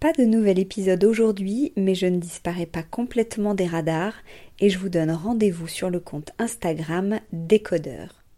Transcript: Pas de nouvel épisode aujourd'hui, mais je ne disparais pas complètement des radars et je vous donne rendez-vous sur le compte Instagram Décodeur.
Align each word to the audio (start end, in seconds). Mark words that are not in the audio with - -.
Pas 0.00 0.14
de 0.14 0.24
nouvel 0.24 0.58
épisode 0.58 1.04
aujourd'hui, 1.04 1.74
mais 1.76 1.94
je 1.94 2.06
ne 2.06 2.16
disparais 2.16 2.64
pas 2.64 2.82
complètement 2.82 3.54
des 3.54 3.66
radars 3.66 4.14
et 4.58 4.70
je 4.70 4.78
vous 4.78 4.88
donne 4.88 5.10
rendez-vous 5.10 5.68
sur 5.68 5.90
le 5.90 6.00
compte 6.00 6.30
Instagram 6.38 7.20
Décodeur. 7.34 8.19